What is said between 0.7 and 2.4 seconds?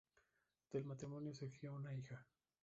Del matrimonio surgió una hija.